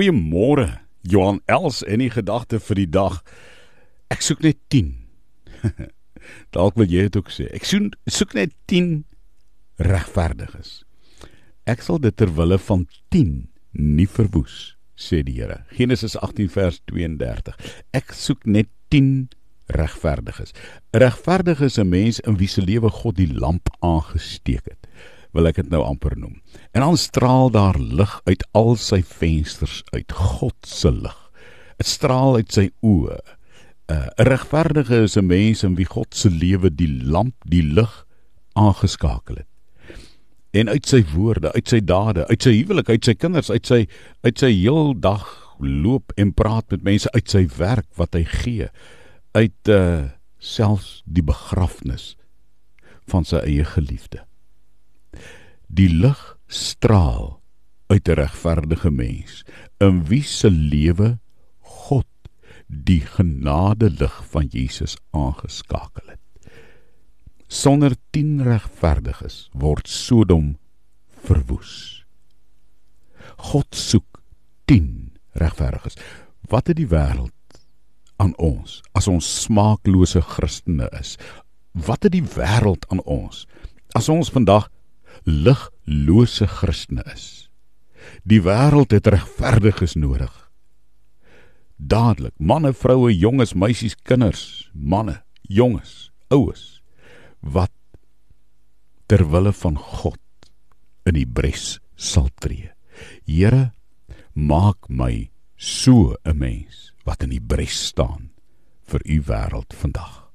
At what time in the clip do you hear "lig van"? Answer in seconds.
63.90-64.46